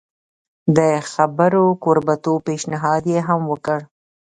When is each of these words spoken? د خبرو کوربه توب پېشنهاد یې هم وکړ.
د 0.77 0.79
خبرو 1.11 1.65
کوربه 1.83 2.15
توب 2.23 2.39
پېشنهاد 2.47 3.03
یې 3.13 3.19
هم 3.27 3.41
وکړ. 3.51 3.79